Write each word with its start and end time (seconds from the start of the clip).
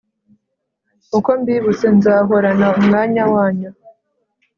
uko 1.17 1.29
mbibutse 1.39 1.87
nzahorana 1.97 2.67
umwanya 2.79 3.23
wanyu 3.33 3.69